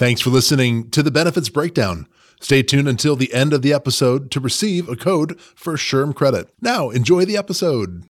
[0.00, 2.06] Thanks for listening to the Benefits Breakdown.
[2.40, 6.48] Stay tuned until the end of the episode to receive a code for SHRM credit.
[6.58, 8.04] Now, enjoy the episode.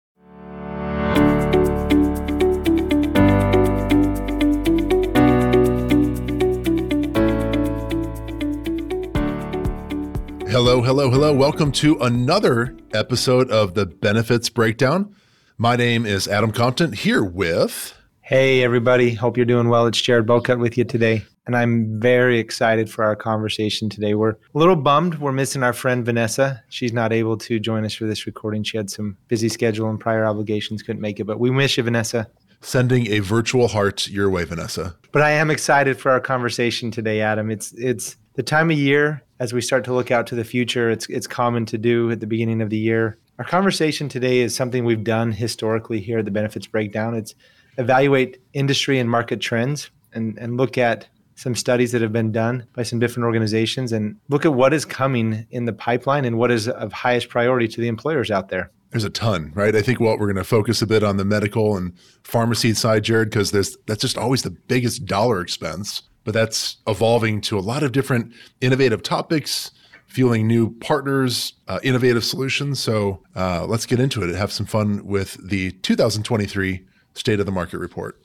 [10.49, 11.35] Hello, hello, hello.
[11.35, 15.13] Welcome to another episode of the Benefits Breakdown.
[15.59, 17.97] My name is Adam Compton here with.
[18.21, 19.13] Hey, everybody.
[19.15, 19.89] Hope you're doing well.
[19.89, 24.15] It's Jared Bocut with you today and I'm very excited for our conversation today.
[24.15, 26.63] We're a little bummed we're missing our friend Vanessa.
[26.69, 28.63] She's not able to join us for this recording.
[28.63, 31.83] She had some busy schedule and prior obligations, couldn't make it, but we miss you,
[31.83, 32.31] Vanessa.
[32.61, 34.95] Sending a virtual heart your way, Vanessa.
[35.11, 37.51] But I am excited for our conversation today, Adam.
[37.51, 40.89] It's it's the time of year as we start to look out to the future.
[40.89, 43.19] It's it's common to do at the beginning of the year.
[43.41, 47.15] Our conversation today is something we've done historically here at the Benefits Breakdown.
[47.15, 47.35] It's
[47.77, 51.09] evaluate industry and market trends and, and look at
[51.41, 54.85] some studies that have been done by some different organizations and look at what is
[54.85, 58.71] coming in the pipeline and what is of highest priority to the employers out there.
[58.91, 59.75] There's a ton, right?
[59.75, 63.05] I think what we're going to focus a bit on the medical and pharmacy side,
[63.05, 67.83] Jared, because that's just always the biggest dollar expense, but that's evolving to a lot
[67.83, 69.71] of different innovative topics,
[70.09, 72.81] fueling new partners, uh, innovative solutions.
[72.81, 76.85] So uh, let's get into it and have some fun with the 2023
[77.15, 78.21] State of the Market Report.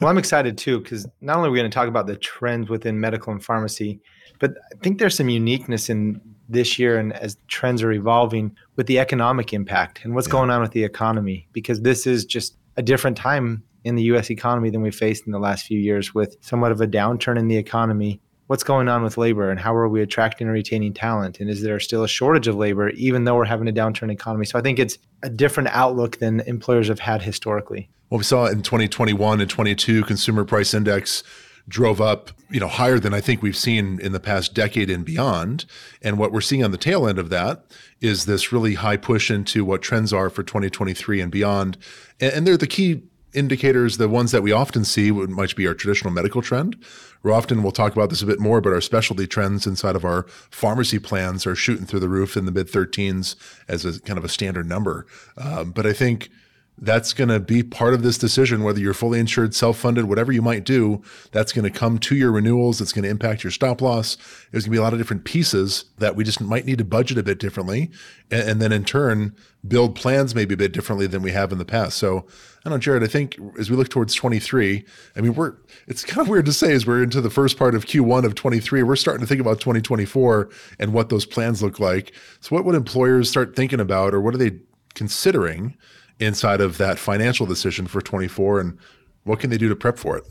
[0.00, 2.68] Well, I'm excited too because not only are we going to talk about the trends
[2.68, 4.00] within medical and pharmacy,
[4.38, 8.86] but I think there's some uniqueness in this year and as trends are evolving with
[8.86, 10.32] the economic impact and what's yeah.
[10.32, 14.30] going on with the economy because this is just a different time in the US
[14.30, 17.48] economy than we faced in the last few years with somewhat of a downturn in
[17.48, 18.20] the economy.
[18.48, 21.38] What's going on with labor and how are we attracting and retaining talent?
[21.38, 24.46] And is there still a shortage of labor even though we're having a downturn economy?
[24.46, 27.90] So I think it's a different outlook than employers have had historically.
[28.08, 31.22] Well, we saw in 2021 and 22, consumer price index
[31.68, 35.04] drove up, you know, higher than I think we've seen in the past decade and
[35.04, 35.66] beyond.
[36.00, 37.66] And what we're seeing on the tail end of that
[38.00, 41.76] is this really high push into what trends are for 2023 and beyond.
[42.18, 43.02] And, and they're the key
[43.38, 46.76] indicators, the ones that we often see would might be our traditional medical trend.
[47.22, 50.04] We're often, we'll talk about this a bit more, but our specialty trends inside of
[50.04, 53.36] our pharmacy plans are shooting through the roof in the mid 13s
[53.68, 55.06] as a kind of a standard number.
[55.36, 56.30] Um, but I think
[56.80, 60.42] that's going to be part of this decision whether you're fully insured self-funded whatever you
[60.42, 61.02] might do
[61.32, 64.16] that's going to come to your renewals it's going to impact your stop loss.
[64.50, 66.84] There's going to be a lot of different pieces that we just might need to
[66.84, 67.90] budget a bit differently
[68.30, 69.34] and, and then in turn
[69.66, 71.96] build plans maybe a bit differently than we have in the past.
[71.98, 74.84] So i don't know jared i think as we look towards 23
[75.16, 75.54] i mean we're
[75.86, 78.34] it's kind of weird to say as we're into the first part of q1 of
[78.34, 82.12] 23 we're starting to think about 2024 and what those plans look like.
[82.40, 84.58] So what would employers start thinking about or what are they
[84.94, 85.76] considering
[86.20, 88.78] inside of that financial decision for 24 and
[89.24, 90.24] what can they do to prep for it?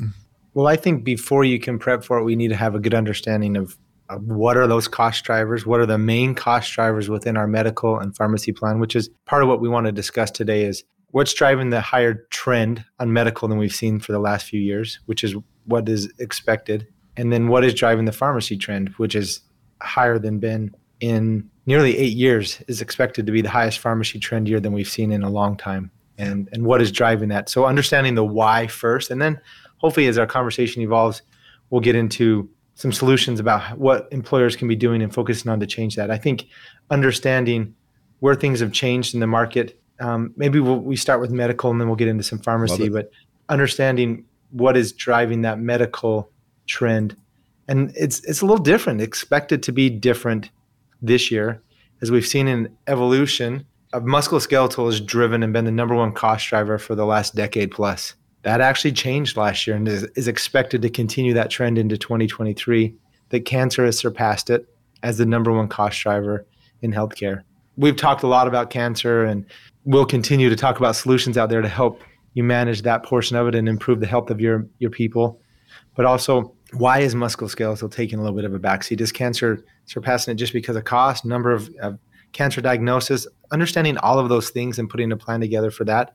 [0.53, 2.93] Well, I think before you can prep for it, we need to have a good
[2.93, 3.77] understanding of,
[4.09, 7.99] of what are those cost drivers, what are the main cost drivers within our medical
[7.99, 11.33] and pharmacy plan, which is part of what we want to discuss today is what's
[11.33, 15.23] driving the higher trend on medical than we've seen for the last few years, which
[15.23, 19.41] is what is expected, and then what is driving the pharmacy trend, which is
[19.81, 24.47] higher than been in nearly eight years is expected to be the highest pharmacy trend
[24.47, 25.91] year than we've seen in a long time.
[26.17, 27.49] And, and what is driving that?
[27.49, 29.39] So understanding the why first, and then
[29.77, 31.21] hopefully as our conversation evolves,
[31.69, 35.67] we'll get into some solutions about what employers can be doing and focusing on to
[35.67, 36.09] change that.
[36.09, 36.47] I think
[36.89, 37.75] understanding
[38.19, 39.79] where things have changed in the market.
[39.99, 43.11] Um, maybe we'll, we start with medical and then we'll get into some pharmacy, but
[43.49, 46.31] understanding what is driving that medical
[46.67, 47.15] trend.
[47.67, 50.49] And it's it's a little different, expected to be different
[51.01, 51.61] this year,
[52.01, 56.47] as we've seen in evolution, of musculoskeletal has driven and been the number one cost
[56.47, 58.15] driver for the last decade plus.
[58.43, 62.93] That actually changed last year and is, is expected to continue that trend into 2023.
[63.29, 64.67] That cancer has surpassed it
[65.03, 66.45] as the number one cost driver
[66.81, 67.43] in healthcare.
[67.75, 69.45] We've talked a lot about cancer and
[69.85, 72.01] we'll continue to talk about solutions out there to help
[72.33, 75.41] you manage that portion of it and improve the health of your, your people.
[75.95, 78.99] But also, why is musculoskeletal taking a little bit of a backseat?
[79.01, 81.97] Is cancer surpassing it just because of cost, number of, of
[82.33, 86.13] cancer diagnosis, understanding all of those things and putting a plan together for that.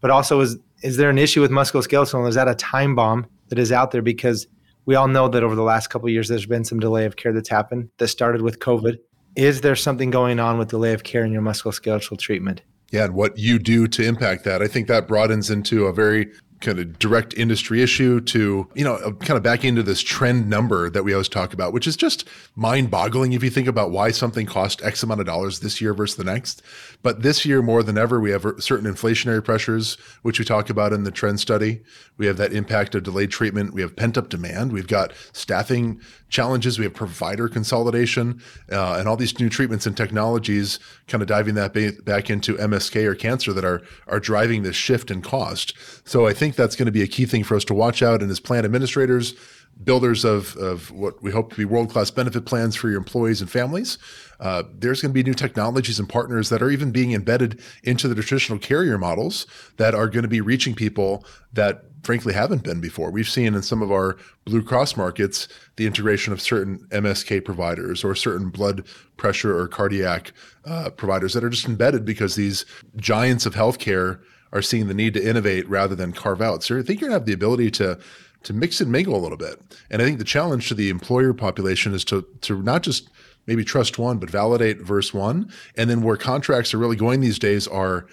[0.00, 2.28] But also, is is there an issue with musculoskeletal?
[2.28, 4.02] Is that a time bomb that is out there?
[4.02, 4.46] Because
[4.84, 7.32] we all know that over the last couple years, there's been some delay of care
[7.32, 8.98] that's happened that started with COVID.
[9.34, 12.62] Is there something going on with delay of care in your musculoskeletal treatment?
[12.92, 14.62] Yeah, and what you do to impact that.
[14.62, 16.30] I think that broadens into a very
[16.64, 20.90] kind of direct industry issue to, you know, kind of back into this trend number
[20.90, 22.26] that we always talk about, which is just
[22.56, 25.94] mind boggling if you think about why something cost X amount of dollars this year
[25.94, 26.62] versus the next.
[27.02, 30.92] But this year, more than ever, we have certain inflationary pressures, which we talk about
[30.92, 31.82] in the trend study.
[32.16, 33.74] We have that impact of delayed treatment.
[33.74, 34.72] We have pent up demand.
[34.72, 36.00] We've got staffing
[36.34, 36.78] challenges.
[36.78, 41.54] We have provider consolidation uh, and all these new treatments and technologies kind of diving
[41.54, 45.74] that ba- back into MSK or cancer that are, are driving this shift in cost.
[46.04, 48.20] So I think that's going to be a key thing for us to watch out.
[48.20, 49.34] And as plan administrators,
[49.82, 53.40] builders of, of what we hope to be world class benefit plans for your employees
[53.40, 53.98] and families.
[54.40, 58.08] Uh, there's going to be new technologies and partners that are even being embedded into
[58.08, 62.80] the traditional carrier models that are going to be reaching people that frankly haven't been
[62.80, 63.10] before.
[63.10, 68.04] We've seen in some of our Blue Cross markets the integration of certain MSK providers
[68.04, 68.84] or certain blood
[69.16, 70.32] pressure or cardiac
[70.66, 72.66] uh, providers that are just embedded because these
[72.96, 74.20] giants of healthcare
[74.52, 76.62] are seeing the need to innovate rather than carve out.
[76.62, 77.98] So I think you're going to have the ability to
[78.44, 79.60] to mix and mingle a little bit.
[79.90, 83.10] And I think the challenge to the employer population is to to not just
[83.46, 85.50] maybe trust one, but validate verse one.
[85.76, 88.06] And then where contracts are really going these days are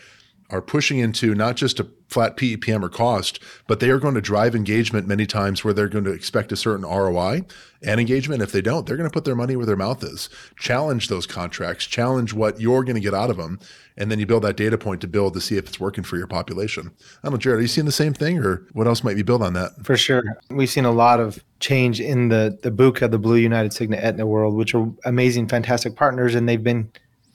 [0.52, 4.22] are pushing into not just a flat PEPM or cost, but they are going to
[4.22, 7.46] drive engagement many times where they're going to expect a certain ROI
[7.82, 8.42] and engagement.
[8.42, 10.30] If they don't, they're going to put their money where their mouth is.
[10.58, 13.60] Challenge those contracts, challenge what you're going to get out of them,
[13.98, 16.18] and then you build that data point to build to see if it's working for
[16.18, 16.92] your population.
[17.24, 19.24] I don't know, Jared, are you seeing the same thing, or what else might be
[19.24, 19.72] built on that?
[19.84, 23.72] For sure, we've seen a lot of change in the the BUCA, the Blue United
[23.72, 26.92] Cigna Aetna world, which are amazing, fantastic partners, and they've been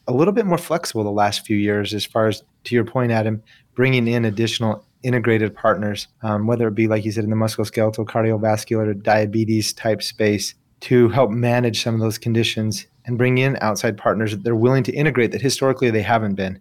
[0.08, 3.12] a little bit more flexible the last few years as far as to your point
[3.12, 3.42] adam
[3.74, 8.04] bringing in additional integrated partners um, whether it be like you said in the musculoskeletal
[8.04, 13.96] cardiovascular diabetes type space to help manage some of those conditions and bring in outside
[13.96, 16.60] partners that they're willing to integrate that historically they haven't been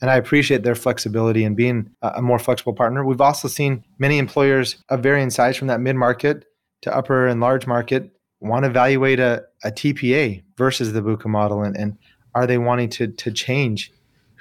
[0.00, 3.06] and I appreciate their flexibility and being a more flexible partner.
[3.06, 6.44] We've also seen many employers of varying size from that mid market
[6.82, 8.10] to upper and large market
[8.40, 11.96] want to evaluate a, a TPA versus the BUCA model and, and
[12.34, 13.92] are they wanting to to change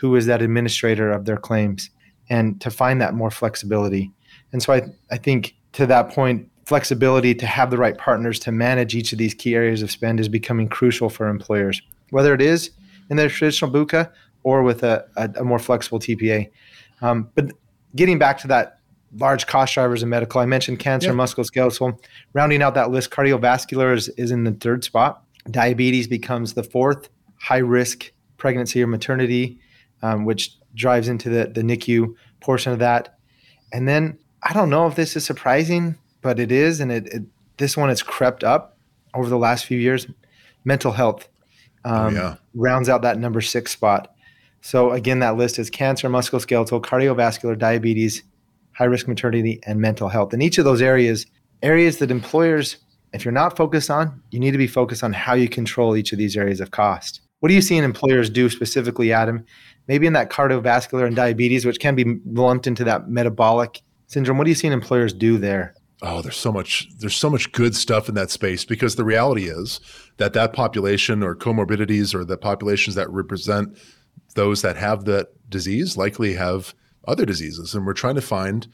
[0.03, 1.89] who is that administrator of their claims
[2.29, 4.11] and to find that more flexibility.
[4.51, 8.51] And so i i think to that point flexibility to have the right partners to
[8.51, 12.41] manage each of these key areas of spend is becoming crucial for employers whether it
[12.41, 12.71] is
[13.09, 14.11] in their traditional buca
[14.43, 16.49] or with a, a, a more flexible tpa
[17.01, 17.51] um, but
[17.95, 18.79] getting back to that
[19.17, 21.15] large cost drivers in medical i mentioned cancer yeah.
[21.15, 21.97] musculoskeletal.
[22.33, 25.23] Rounding out that list cardiovascular is, is in the third spot.
[25.51, 27.09] Diabetes becomes the fourth
[27.39, 29.59] high risk pregnancy or maternity,
[30.03, 33.17] um, which drives into the, the NICU portion of that.
[33.71, 36.79] And then I don't know if this is surprising, but it is.
[36.79, 37.23] And it, it
[37.57, 38.77] this one has crept up
[39.15, 40.05] over the last few years.
[40.65, 41.27] Mental health
[41.85, 42.35] oh, um, oh, yeah.
[42.53, 44.13] rounds out that number six spot.
[44.61, 48.23] So again, that list is cancer, musculoskeletal, cardiovascular, diabetes,
[48.71, 50.33] high risk maternity, and mental health.
[50.33, 51.25] And each of those areas,
[51.61, 52.77] areas that employers,
[53.13, 56.11] if you're not focused on, you need to be focused on how you control each
[56.11, 57.21] of these areas of cost.
[57.43, 59.45] What are you seeing employers do specifically, Adam?
[59.87, 64.37] Maybe in that cardiovascular and diabetes, which can be lumped into that metabolic syndrome.
[64.37, 65.75] What are you seeing employers do there?
[66.01, 69.45] Oh, there's so much there's so much good stuff in that space because the reality
[69.45, 69.79] is
[70.17, 73.77] that that population or comorbidities or the populations that represent
[74.35, 76.73] those that have that disease likely have
[77.07, 78.67] other diseases and we're trying to find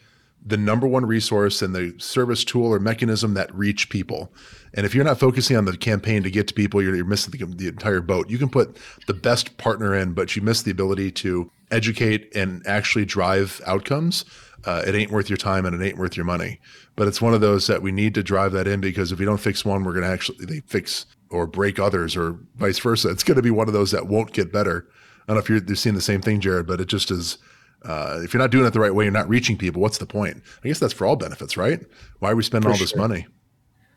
[0.46, 4.32] the number one resource and the service tool or mechanism that reach people.
[4.74, 7.32] And if you're not focusing on the campaign to get to people, you're, you're missing
[7.32, 8.30] the, the, entire boat.
[8.30, 8.78] You can put
[9.08, 14.26] the best partner in, but you miss the ability to educate and actually drive outcomes.
[14.66, 16.60] Uh, it ain't worth your time and it ain't worth your money.
[16.96, 19.26] But it's one of those that we need to drive that in because if we
[19.26, 23.10] don't fix one, we're going to actually they fix or break others or vice versa.
[23.10, 24.88] It's going to be one of those that won't get better.
[25.24, 27.38] I don't know if you're, you're seeing the same thing, Jared, but it just is
[27.84, 29.82] uh, if you're not doing it the right way, you're not reaching people.
[29.82, 30.42] What's the point?
[30.64, 31.80] I guess that's for all benefits, right?
[32.20, 32.86] Why are we spending for all sure.
[32.86, 33.28] this money?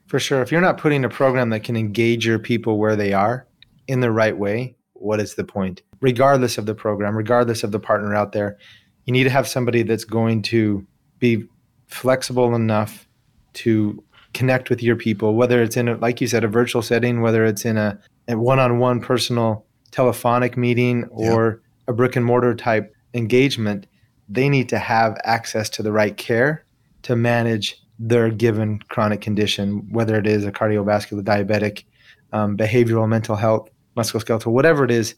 [0.06, 0.42] For sure.
[0.42, 3.46] If you're not putting a program that can engage your people where they are
[3.88, 5.82] in the right way, what is the point?
[6.00, 8.58] Regardless of the program, regardless of the partner out there,
[9.04, 10.86] you need to have somebody that's going to
[11.18, 11.44] be
[11.86, 13.08] flexible enough
[13.54, 17.20] to connect with your people, whether it's in, a, like you said, a virtual setting,
[17.20, 17.98] whether it's in a,
[18.28, 21.90] a one-on-one personal telephonic meeting or yeah.
[21.90, 23.86] a brick and mortar type engagement,
[24.28, 26.64] they need to have access to the right care
[27.02, 31.84] to manage their given chronic condition, whether it is a cardiovascular, diabetic,
[32.32, 35.14] um, behavioral, mental health, musculoskeletal, whatever it is.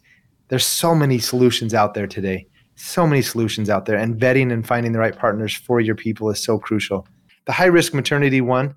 [0.49, 2.47] There's so many solutions out there today.
[2.77, 6.29] So many solutions out there, and vetting and finding the right partners for your people
[6.31, 7.07] is so crucial.
[7.45, 8.75] The high risk maternity one,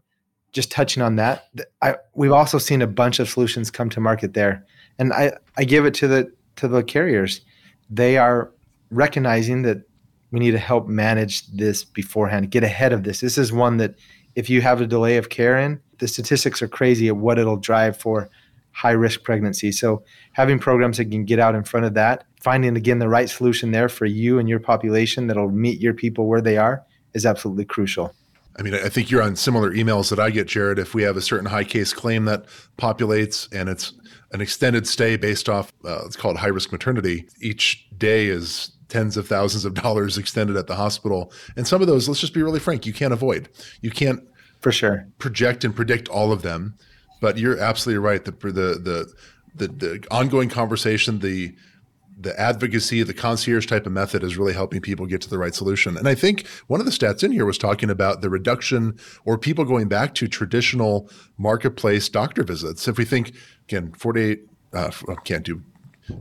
[0.53, 1.47] just touching on that,
[1.81, 4.65] I, we've also seen a bunch of solutions come to market there,
[4.99, 7.41] and I, I give it to the to the carriers.
[7.89, 8.51] They are
[8.89, 9.83] recognizing that
[10.31, 13.21] we need to help manage this beforehand, get ahead of this.
[13.21, 13.95] This is one that
[14.35, 17.57] if you have a delay of care in, the statistics are crazy at what it'll
[17.57, 18.29] drive for
[18.71, 19.71] high risk pregnancy.
[19.71, 20.03] So
[20.33, 23.71] having programs that can get out in front of that, finding again the right solution
[23.71, 27.65] there for you and your population that'll meet your people where they are is absolutely
[27.65, 28.13] crucial.
[28.59, 30.79] I mean, I think you're on similar emails that I get, Jared.
[30.79, 32.45] If we have a certain high case claim that
[32.77, 33.93] populates and it's
[34.31, 39.17] an extended stay based off, uh, it's called high risk maternity, each day is tens
[39.17, 41.31] of thousands of dollars extended at the hospital.
[41.55, 43.49] And some of those, let's just be really frank, you can't avoid.
[43.81, 44.23] You can't
[44.59, 46.75] for sure project and predict all of them.
[47.19, 48.23] But you're absolutely right.
[48.23, 49.13] The the the
[49.55, 51.55] the, the ongoing conversation, the
[52.19, 55.53] the advocacy, the concierge type of method is really helping people get to the right
[55.53, 55.97] solution.
[55.97, 59.37] And I think one of the stats in here was talking about the reduction or
[59.37, 62.87] people going back to traditional marketplace doctor visits.
[62.87, 63.33] If we think
[63.67, 64.41] again, 48
[64.73, 64.91] uh,
[65.23, 65.61] can't do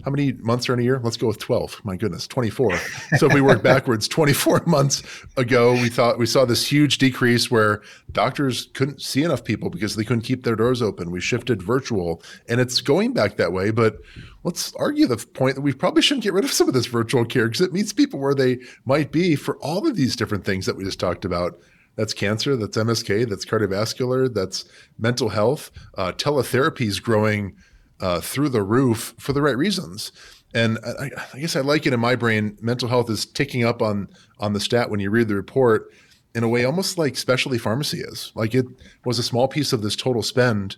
[0.04, 1.00] how many months are in a year?
[1.02, 1.80] Let's go with 12.
[1.84, 2.76] My goodness, 24.
[3.18, 5.02] So if we work backwards, 24 months
[5.36, 9.96] ago, we thought we saw this huge decrease where doctors couldn't see enough people because
[9.96, 11.10] they couldn't keep their doors open.
[11.10, 13.70] We shifted virtual and it's going back that way.
[13.70, 13.98] But
[14.44, 17.24] let's argue the point that we probably shouldn't get rid of some of this virtual
[17.24, 20.66] care because it meets people where they might be for all of these different things
[20.66, 21.58] that we just talked about.
[21.96, 24.66] That's cancer, that's MSK, that's cardiovascular, that's
[24.98, 25.70] mental health.
[25.96, 27.56] Uh, teletherapy is growing
[28.00, 30.12] uh, through the roof for the right reasons.
[30.54, 32.56] And I, I, guess I like it in my brain.
[32.60, 35.92] Mental health is ticking up on on the stat when you read the report
[36.34, 38.32] in a way almost like specialty pharmacy is.
[38.34, 38.66] Like it
[39.04, 40.76] was a small piece of this total spend.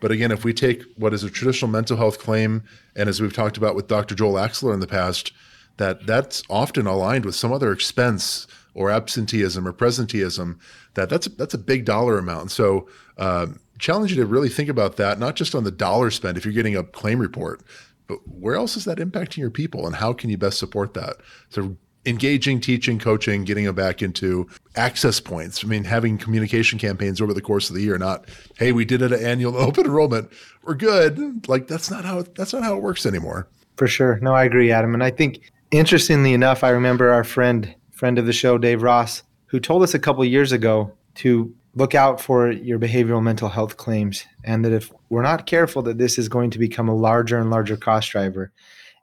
[0.00, 2.62] But again, if we take what is a traditional mental health claim,
[2.96, 4.14] and as we've talked about with Dr.
[4.14, 5.32] Joel Axler in the past,
[5.76, 10.58] that that's often aligned with some other expense or absenteeism or presenteeism,
[10.94, 12.42] that that's a, that's a big dollar amount.
[12.42, 12.88] And So
[13.18, 16.44] um, challenge you to really think about that, not just on the dollar spend if
[16.44, 17.62] you're getting a claim report,
[18.06, 21.16] but where else is that impacting your people and how can you best support that?
[21.48, 25.64] So engaging, teaching, coaching, getting them back into access points.
[25.64, 29.02] I mean, having communication campaigns over the course of the year, not, hey, we did
[29.02, 30.30] it at annual open enrollment.
[30.62, 31.48] We're good.
[31.48, 33.48] Like that's not how that's not how it works anymore.
[33.76, 34.18] For sure.
[34.20, 34.94] No, I agree, Adam.
[34.94, 39.22] And I think interestingly enough, I remember our friend, friend of the show, Dave Ross,
[39.46, 43.76] who told us a couple years ago to look out for your behavioral mental health
[43.76, 47.38] claims and that if we're not careful that this is going to become a larger
[47.38, 48.52] and larger cost driver.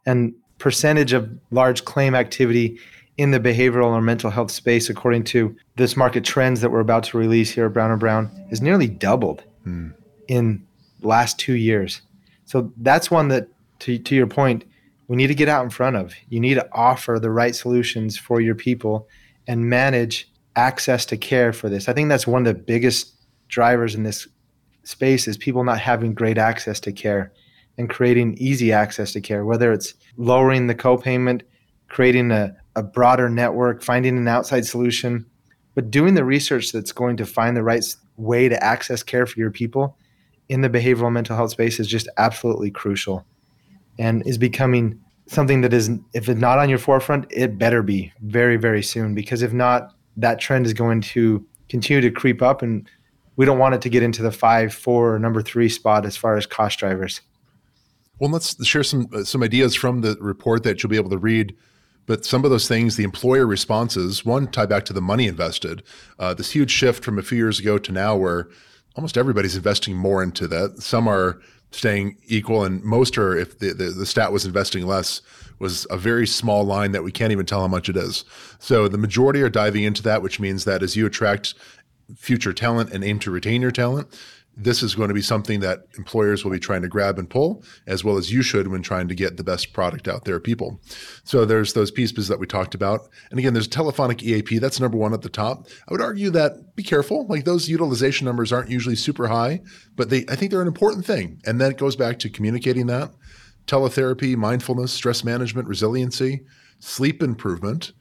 [0.05, 2.79] And percentage of large claim activity
[3.17, 7.03] in the behavioral or mental health space according to this market trends that we're about
[7.03, 9.89] to release here at brown and brown is nearly doubled hmm.
[10.27, 10.65] in
[11.01, 12.01] last two years.
[12.45, 14.63] So that's one that to, to your point
[15.07, 16.13] we need to get out in front of.
[16.29, 19.07] You need to offer the right solutions for your people
[19.47, 21.87] and manage access to care for this.
[21.87, 23.13] I think that's one of the biggest
[23.47, 24.27] drivers in this
[24.83, 27.31] space is people not having great access to care
[27.77, 31.43] and creating easy access to care, whether it's lowering the copayment,
[31.87, 35.25] creating a, a broader network, finding an outside solution,
[35.75, 37.85] but doing the research that's going to find the right
[38.17, 39.95] way to access care for your people
[40.49, 43.25] in the behavioral mental health space is just absolutely crucial
[43.99, 48.11] and is becoming something that is if it's not on your forefront it better be
[48.21, 52.61] very very soon because if not that trend is going to continue to creep up
[52.61, 52.89] and
[53.35, 56.17] we don't want it to get into the five, four, or number three spot as
[56.17, 57.21] far as cost drivers.
[58.19, 61.19] Well, let's share some uh, some ideas from the report that you'll be able to
[61.19, 61.55] read.
[62.07, 65.83] But some of those things, the employer responses, one tie back to the money invested.
[66.17, 68.47] Uh, this huge shift from a few years ago to now, where
[68.95, 70.81] almost everybody's investing more into that.
[70.81, 71.39] Some are
[71.77, 75.21] staying equal, and most are, if the, the, the stat was investing less,
[75.59, 78.25] was a very small line that we can't even tell how much it is.
[78.59, 81.53] So the majority are diving into that, which means that as you attract
[82.15, 84.07] future talent and aim to retain your talent,
[84.59, 87.63] this is going to be something that employers will be trying to grab and pull,
[87.85, 90.81] as well as you should when trying to get the best product out there, people.
[91.23, 93.07] So there's those pieces that we talked about.
[93.29, 94.57] And again, there's telephonic EAP.
[94.57, 95.67] That's number one at the top.
[95.87, 97.27] I would argue that be careful.
[97.27, 99.61] Like those utilization numbers aren't usually super high,
[99.95, 101.39] but they I think they're an important thing.
[101.45, 103.11] And then it goes back to communicating that
[103.67, 106.45] teletherapy, mindfulness, stress management, resiliency,
[106.79, 107.91] sleep improvement.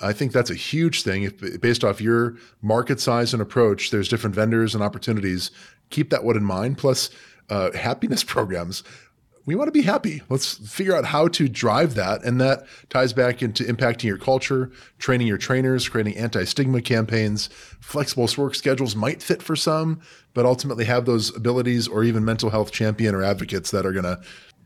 [0.00, 1.22] I think that's a huge thing.
[1.22, 5.50] If based off your market size and approach, there's different vendors and opportunities.
[5.90, 6.78] Keep that one in mind.
[6.78, 7.10] Plus,
[7.50, 8.82] uh, happiness programs.
[9.46, 10.22] We want to be happy.
[10.30, 14.72] Let's figure out how to drive that, and that ties back into impacting your culture,
[14.98, 17.50] training your trainers, creating anti-stigma campaigns.
[17.78, 20.00] Flexible work schedules might fit for some,
[20.32, 24.04] but ultimately have those abilities, or even mental health champion or advocates that are going
[24.04, 24.18] to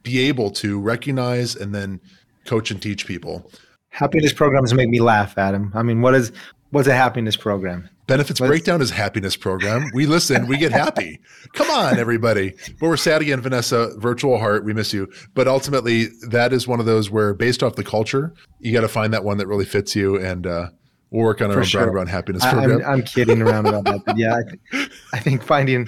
[0.04, 2.00] be able to recognize and then
[2.46, 3.50] coach and teach people.
[3.90, 5.72] Happiness programs make me laugh, Adam.
[5.74, 6.30] I mean, what is
[6.70, 7.88] what's a happiness program?
[8.08, 9.90] Benefits Let's, Breakdown is happiness program.
[9.92, 11.20] We listen, we get happy.
[11.52, 12.54] Come on, everybody.
[12.80, 13.94] But we're sad again, Vanessa.
[13.98, 15.12] Virtual heart, we miss you.
[15.34, 18.88] But ultimately, that is one of those where, based off the culture, you got to
[18.88, 20.16] find that one that really fits you.
[20.16, 20.70] And uh,
[21.10, 21.92] we'll work on our For own sure.
[21.92, 22.82] Brown happiness program.
[22.86, 25.86] I, am kidding around about that, but yeah, I, th- I think finding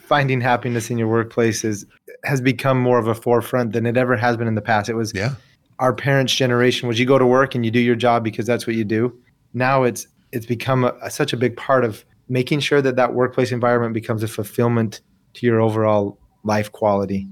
[0.00, 1.84] finding happiness in your workplace is
[2.24, 4.88] has become more of a forefront than it ever has been in the past.
[4.88, 5.34] It was yeah.
[5.78, 8.66] our parents' generation was you go to work and you do your job because that's
[8.66, 9.14] what you do.
[9.52, 13.52] Now it's it's become a, such a big part of making sure that that workplace
[13.52, 15.00] environment becomes a fulfillment
[15.34, 17.28] to your overall life quality.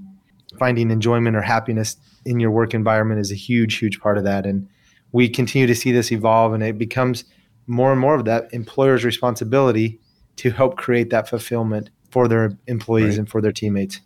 [0.57, 4.45] Finding enjoyment or happiness in your work environment is a huge, huge part of that.
[4.45, 4.67] And
[5.11, 7.25] we continue to see this evolve, and it becomes
[7.67, 9.99] more and more of that employer's responsibility
[10.37, 13.19] to help create that fulfillment for their employees right.
[13.19, 13.99] and for their teammates.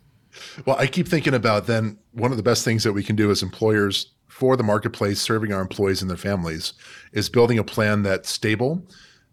[0.66, 3.30] Well, I keep thinking about then one of the best things that we can do
[3.30, 6.74] as employers for the marketplace serving our employees and their families
[7.12, 8.86] is building a plan that's stable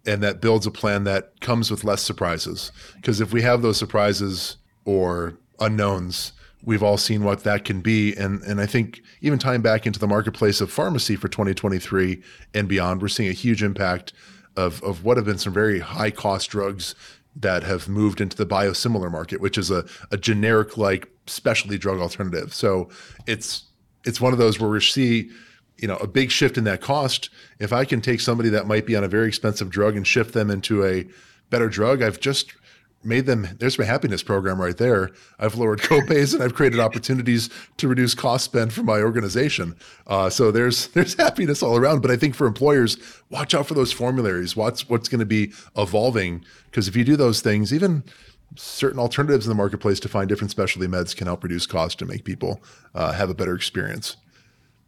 [0.06, 2.72] and that builds a plan that comes with less surprises.
[2.96, 6.32] Because if we have those surprises or unknowns,
[6.64, 8.14] we've all seen what that can be.
[8.16, 12.22] And and I think even tying back into the marketplace of pharmacy for 2023
[12.54, 14.14] and beyond, we're seeing a huge impact
[14.56, 16.96] of of what have been some very high cost drugs
[17.36, 22.00] that have moved into the biosimilar market, which is a, a generic like specialty drug
[22.00, 22.54] alternative.
[22.54, 22.90] So
[23.28, 23.64] it's
[24.06, 25.30] it's one of those where we see
[25.78, 27.30] you know a big shift in that cost.
[27.60, 30.34] If i can take somebody that might be on a very expensive drug and shift
[30.34, 31.06] them into a
[31.50, 32.54] better drug i've just
[33.06, 35.12] made them there's my happiness program right there.
[35.40, 39.76] I've lowered copays and i've created opportunities to reduce cost spend for my organization.
[40.08, 42.02] Uh, so there's there's happiness all around.
[42.02, 42.98] But i think for employers
[43.30, 44.56] watch out for those formularies.
[44.56, 46.44] Watch what's going to be evolving.
[46.66, 48.04] Because if you do those things even
[48.56, 52.10] certain alternatives in the marketplace to find different specialty meds can help reduce cost and
[52.10, 52.62] make people
[52.94, 54.18] uh, have a better experience.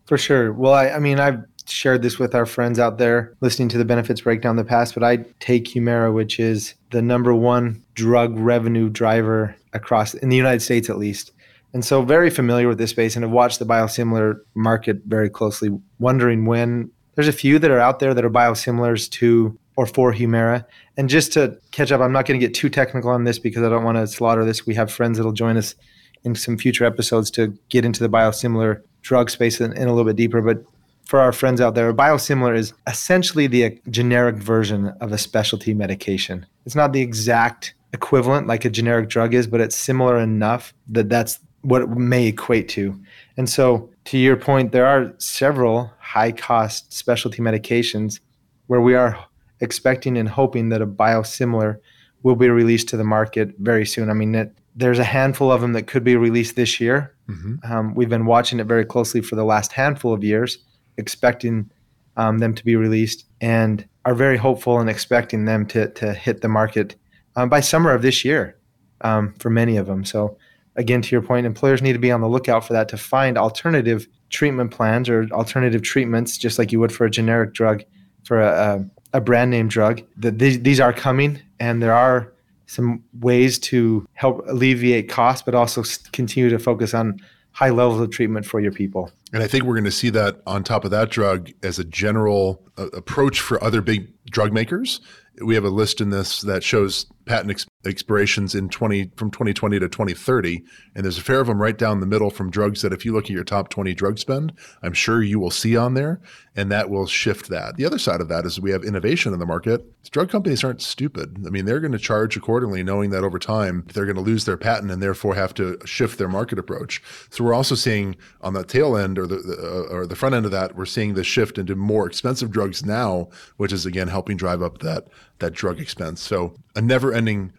[0.06, 0.54] For sure.
[0.54, 3.86] Well, I, I, mean, I've shared this with our friends out there listening to the
[3.86, 8.38] benefits breakdown in the past, but I take Humira, which is the number one drug
[8.38, 11.32] revenue driver across in the United States, at least.
[11.74, 15.70] And so, very familiar with this space and have watched the biosimilar market very closely,
[16.00, 20.12] wondering when there's a few that are out there that are biosimilars to or for
[20.12, 20.66] Humira.
[20.98, 23.64] And just to catch up, I'm not going to get too technical on this because
[23.64, 24.66] I don't want to slaughter this.
[24.66, 25.76] We have friends that'll join us
[26.24, 30.04] in some future episodes to get into the biosimilar drug space in, in a little
[30.04, 30.42] bit deeper.
[30.42, 30.66] But
[31.06, 35.74] for our friends out there, a biosimilar is essentially the generic version of a specialty
[35.76, 36.46] medication.
[36.66, 41.08] It's not the exact equivalent like a generic drug is, but it's similar enough that
[41.08, 43.00] that's what it may equate to.
[43.38, 48.20] And so, to your point, there are several high cost specialty medications
[48.68, 49.27] where we are
[49.60, 51.80] expecting and hoping that a biosimilar
[52.24, 54.10] will be released to the market very soon.
[54.10, 57.16] I mean, it, there's a handful of them that could be released this year.
[57.30, 57.72] Mm-hmm.
[57.72, 60.60] Um, we've been watching it very closely for the last handful of years,
[60.98, 61.70] expecting
[62.16, 66.42] um, them to be released, and are very hopeful and expecting them to to hit
[66.42, 66.96] the market
[67.36, 68.58] um, by summer of this year
[69.02, 70.06] um, for many of them.
[70.06, 70.38] So,
[70.76, 73.38] again, to your point, employers need to be on the lookout for that to find
[73.38, 77.84] alternative treatment plans or alternative treatments, just like you would for a generic drug
[78.24, 80.02] for a, a a brand name drug.
[80.18, 82.34] That these, these are coming, and there are
[82.68, 87.20] some ways to help alleviate costs, but also continue to focus on
[87.52, 89.12] high levels of treatment for your people.
[89.34, 91.84] And I think we're going to see that on top of that drug as a
[91.84, 95.02] general uh, approach for other big drug makers.
[95.44, 99.80] We have a list in this that shows patent ex- expirations in 20 from 2020
[99.80, 100.64] to 2030
[100.96, 103.14] and there's a fair of them right down the middle from drugs that if you
[103.14, 106.22] look at your top 20 drug spend i'm sure you will see on there
[106.58, 107.78] and that will shift that.
[107.78, 109.86] The other side of that is we have innovation in the market.
[110.10, 111.44] Drug companies aren't stupid.
[111.46, 114.46] I mean they're going to charge accordingly knowing that over time they're going to lose
[114.46, 117.02] their patent and therefore have to shift their market approach.
[117.30, 120.46] So we're also seeing on the tail end or the, uh, or the front end
[120.46, 124.36] of that we're seeing the shift into more expensive drugs now which is again helping
[124.36, 125.08] drive up that
[125.40, 127.52] that drug expense so a never ending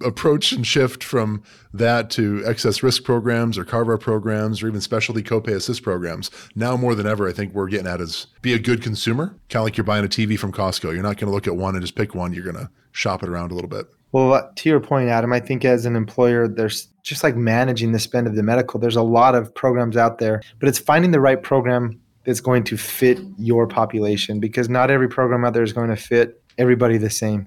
[0.00, 1.42] approach and shift from
[1.72, 6.30] that to excess risk programs or carve programs or even specialty copay assist programs.
[6.54, 9.62] Now more than ever, I think we're getting at is be a good consumer, kind
[9.62, 10.92] of like you're buying a TV from Costco.
[10.92, 12.32] You're not going to look at one and just pick one.
[12.32, 13.86] You're going to shop it around a little bit.
[14.12, 17.92] Well, uh, to your point, Adam, I think as an employer, there's just like managing
[17.92, 21.12] the spend of the medical, there's a lot of programs out there, but it's finding
[21.12, 25.62] the right program that's going to fit your population because not every program out there
[25.62, 27.46] is going to fit everybody the same.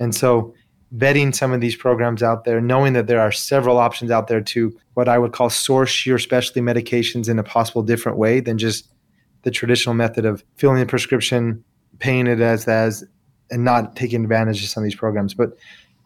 [0.00, 0.54] And so
[0.96, 4.40] vetting some of these programs out there, knowing that there are several options out there
[4.40, 8.58] to what I would call source your specialty medications in a possible different way than
[8.58, 8.88] just
[9.42, 11.62] the traditional method of filling the prescription,
[11.98, 13.04] paying it as as,
[13.50, 15.34] and not taking advantage of some of these programs.
[15.34, 15.56] But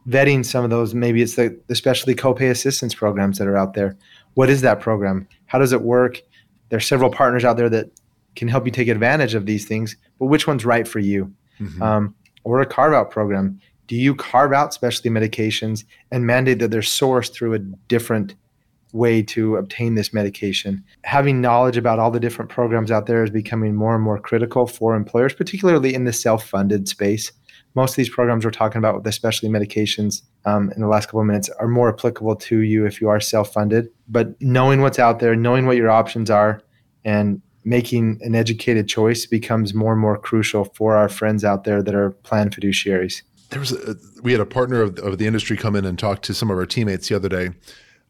[0.08, 3.74] vetting some of those, maybe it's the, the specialty copay assistance programs that are out
[3.74, 3.96] there.
[4.34, 5.28] What is that program?
[5.46, 6.20] How does it work?
[6.68, 7.90] There are several partners out there that
[8.34, 11.32] can help you take advantage of these things, but which one's right for you?
[11.60, 11.82] Mm-hmm.
[11.82, 13.60] Um, or a carve out program?
[13.86, 18.34] Do you carve out specialty medications and mandate that they're sourced through a different
[18.92, 20.84] way to obtain this medication?
[21.04, 24.66] Having knowledge about all the different programs out there is becoming more and more critical
[24.66, 27.32] for employers, particularly in the self funded space.
[27.74, 31.06] Most of these programs we're talking about with the specialty medications um, in the last
[31.06, 33.88] couple of minutes are more applicable to you if you are self funded.
[34.08, 36.62] But knowing what's out there, knowing what your options are,
[37.04, 41.82] and making an educated choice becomes more and more crucial for our friends out there
[41.82, 43.22] that are plan fiduciaries.
[43.50, 46.22] There was a, we had a partner of, of the industry come in and talk
[46.22, 47.50] to some of our teammates the other day,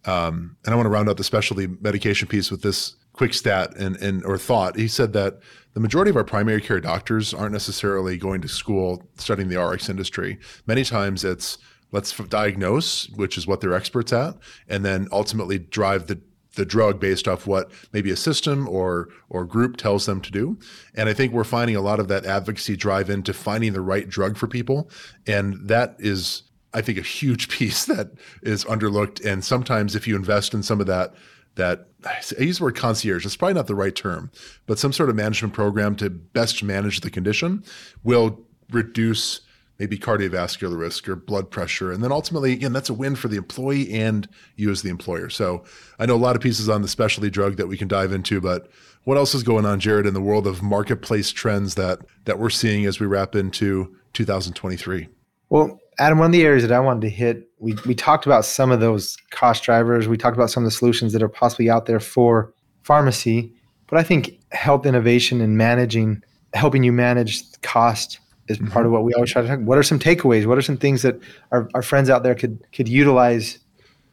[0.04, 3.76] um, and I want to round out the specialty medication piece with this quick stat
[3.76, 4.76] and, and or thought.
[4.76, 5.40] He said that
[5.74, 9.88] the majority of our primary care doctors aren't necessarily going to school studying the RX
[9.88, 10.38] industry.
[10.66, 11.58] Many times it's
[11.92, 14.36] let's diagnose, which is what they're experts at,
[14.68, 16.20] and then ultimately drive the
[16.54, 20.58] the drug based off what maybe a system or or group tells them to do.
[20.94, 24.08] And I think we're finding a lot of that advocacy drive into finding the right
[24.08, 24.90] drug for people.
[25.26, 26.42] And that is
[26.74, 28.12] I think a huge piece that
[28.42, 29.24] is underlooked.
[29.24, 31.14] And sometimes if you invest in some of that
[31.54, 34.30] that I use the word concierge, it's probably not the right term,
[34.66, 37.62] but some sort of management program to best manage the condition
[38.02, 39.42] will reduce
[39.82, 41.90] maybe cardiovascular risk or blood pressure.
[41.90, 45.28] And then ultimately, again, that's a win for the employee and you as the employer.
[45.28, 45.64] So
[45.98, 48.40] I know a lot of pieces on the specialty drug that we can dive into,
[48.40, 48.70] but
[49.02, 52.48] what else is going on, Jared, in the world of marketplace trends that that we're
[52.48, 55.08] seeing as we wrap into 2023?
[55.50, 58.44] Well, Adam, one of the areas that I wanted to hit, we, we talked about
[58.44, 60.06] some of those cost drivers.
[60.06, 63.52] We talked about some of the solutions that are possibly out there for pharmacy.
[63.88, 66.22] But I think health innovation and managing,
[66.54, 68.68] helping you manage cost is mm-hmm.
[68.68, 69.60] part of what we always try to talk.
[69.60, 70.46] What are some takeaways?
[70.46, 73.58] What are some things that our, our friends out there could could utilize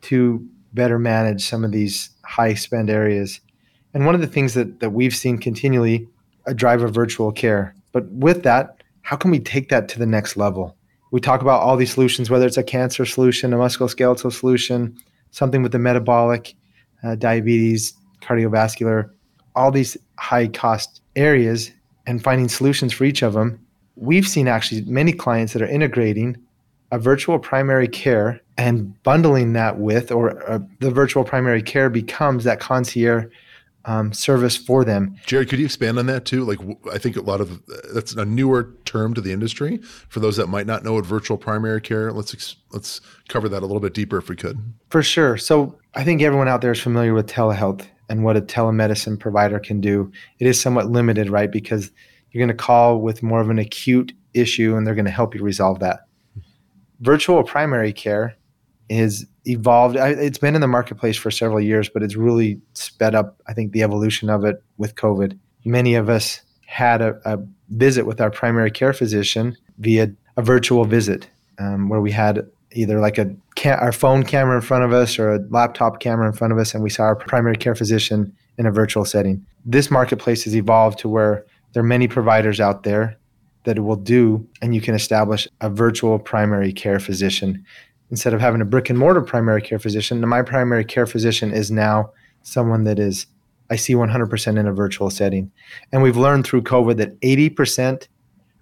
[0.03, 3.39] to better manage some of these high spend areas?
[3.93, 6.07] And one of the things that that we've seen continually
[6.45, 7.75] a drive of virtual care.
[7.91, 10.75] But with that, how can we take that to the next level?
[11.11, 14.95] We talk about all these solutions, whether it's a cancer solution, a musculoskeletal solution,
[15.31, 16.55] something with the metabolic,
[17.03, 19.09] uh, diabetes, cardiovascular,
[19.55, 21.71] all these high cost areas,
[22.05, 23.59] and finding solutions for each of them
[23.99, 26.37] we've seen actually many clients that are integrating
[26.91, 32.43] a virtual primary care and bundling that with, or uh, the virtual primary care becomes
[32.45, 33.25] that concierge
[33.85, 35.15] um, service for them.
[35.25, 36.43] Jared, could you expand on that too?
[36.43, 36.59] Like,
[36.91, 37.61] I think a lot of
[37.93, 39.77] that's a newer term to the industry.
[40.09, 43.65] For those that might not know what virtual primary care, let's let's cover that a
[43.65, 44.59] little bit deeper if we could.
[44.89, 45.37] For sure.
[45.37, 49.59] So I think everyone out there is familiar with telehealth and what a telemedicine provider
[49.59, 50.11] can do.
[50.39, 51.51] It is somewhat limited, right?
[51.51, 51.91] Because
[52.31, 55.35] you're going to call with more of an acute issue and they're going to help
[55.35, 56.01] you resolve that.
[56.99, 58.35] Virtual primary care
[58.89, 59.95] is evolved.
[59.95, 63.71] It's been in the marketplace for several years, but it's really sped up, I think,
[63.71, 65.37] the evolution of it with COVID.
[65.65, 67.39] Many of us had a, a
[67.69, 72.99] visit with our primary care physician via a virtual visit um, where we had either
[72.99, 76.53] like a our phone camera in front of us or a laptop camera in front
[76.53, 79.45] of us, and we saw our primary care physician in a virtual setting.
[79.65, 83.17] This marketplace has evolved to where there are many providers out there
[83.63, 87.63] that it will do, and you can establish a virtual primary care physician
[88.09, 90.27] instead of having a brick and mortar primary care physician.
[90.27, 93.27] My primary care physician is now someone that is
[93.69, 95.51] I see 100% in a virtual setting.
[95.91, 98.07] And we've learned through COVID that 80%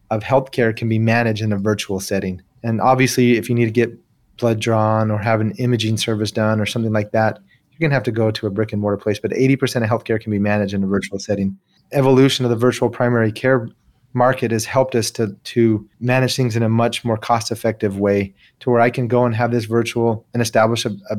[0.09, 2.41] of healthcare can be managed in a virtual setting.
[2.63, 3.97] And obviously, if you need to get
[4.37, 7.39] blood drawn or have an imaging service done or something like that,
[7.71, 9.19] you're going to have to go to a brick and mortar place.
[9.19, 11.57] But 80% of healthcare can be managed in a virtual setting
[11.91, 13.69] evolution of the virtual primary care
[14.13, 18.33] market has helped us to to manage things in a much more cost effective way
[18.59, 21.17] to where I can go and have this virtual and establish a, a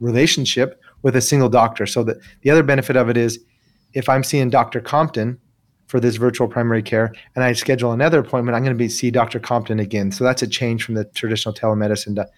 [0.00, 1.86] relationship with a single doctor.
[1.86, 3.38] So that the other benefit of it is
[3.94, 4.80] if I'm seeing Dr.
[4.80, 5.38] Compton
[5.86, 9.10] for this virtual primary care and I schedule another appointment, I'm going to be see
[9.10, 9.38] Dr.
[9.38, 10.10] Compton again.
[10.10, 12.28] So that's a change from the traditional telemedicine to,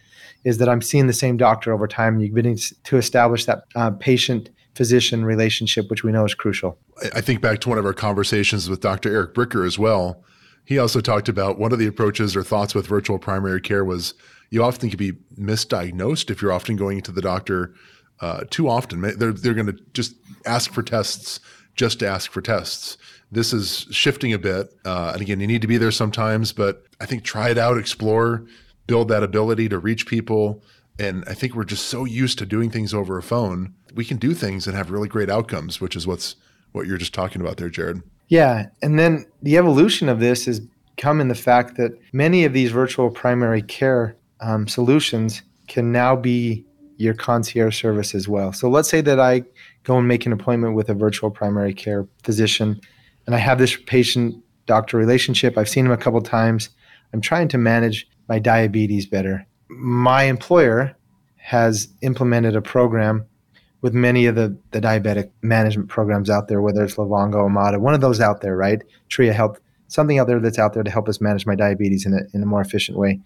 [0.44, 2.20] is that I'm seeing the same doctor over time.
[2.20, 6.78] You're beginning to establish that uh, patient physician relationship, which we know is crucial.
[7.14, 9.12] I think back to one of our conversations with Dr.
[9.12, 10.22] Eric Bricker as well.
[10.64, 14.14] He also talked about one of the approaches or thoughts with virtual primary care was
[14.50, 17.74] you often can be misdiagnosed if you're often going to the doctor
[18.20, 19.00] uh, too often.
[19.00, 21.40] They're, they're going to just ask for tests
[21.74, 22.96] just to ask for tests.
[23.30, 24.74] This is shifting a bit.
[24.84, 27.78] Uh, and again, you need to be there sometimes, but I think try it out,
[27.78, 28.46] explore,
[28.86, 30.62] build that ability to reach people.
[30.98, 34.18] And I think we're just so used to doing things over a phone we can
[34.18, 36.36] do things and have really great outcomes, which is what's
[36.72, 38.02] what you're just talking about there, Jared.
[38.28, 40.60] Yeah, and then the evolution of this has
[40.96, 46.14] come in the fact that many of these virtual primary care um, solutions can now
[46.16, 46.64] be
[46.98, 48.52] your concierge service as well.
[48.52, 49.42] So let's say that I
[49.84, 52.80] go and make an appointment with a virtual primary care physician,
[53.26, 55.56] and I have this patient doctor relationship.
[55.56, 56.70] I've seen him a couple times.
[57.12, 59.46] I'm trying to manage my diabetes better.
[59.68, 60.96] My employer
[61.36, 63.24] has implemented a program
[63.82, 67.94] with many of the, the diabetic management programs out there, whether it's Livongo, Omada, one
[67.94, 68.82] of those out there, right?
[69.08, 72.14] Tria Health, something out there that's out there to help us manage my diabetes in
[72.14, 73.20] a, in a more efficient way.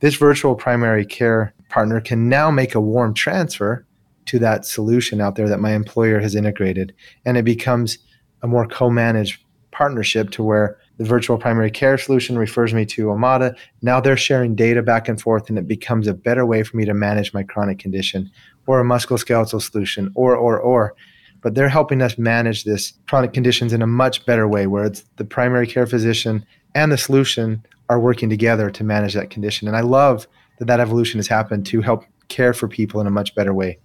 [0.00, 3.86] This virtual primary care partner can now make a warm transfer
[4.26, 6.94] to that solution out there that my employer has integrated.
[7.24, 7.98] And it becomes
[8.42, 13.06] a more co managed partnership to where the virtual primary care solution refers me to
[13.06, 13.56] Omada.
[13.80, 16.84] Now they're sharing data back and forth, and it becomes a better way for me
[16.84, 18.30] to manage my chronic condition
[18.66, 20.94] or a musculoskeletal solution or, or, or.
[21.40, 25.02] But they're helping us manage this chronic conditions in a much better way where it's
[25.16, 29.68] the primary care physician and the solution are working together to manage that condition.
[29.68, 30.26] And I love
[30.58, 33.78] that that evolution has happened to help care for people in a much better way.